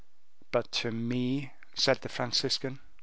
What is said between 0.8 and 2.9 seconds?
me?" said the Franciscan.